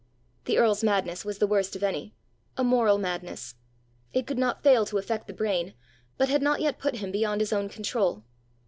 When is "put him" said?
6.79-7.11